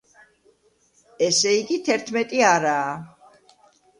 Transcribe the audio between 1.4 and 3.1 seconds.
იგი, თერთმეტი არაა.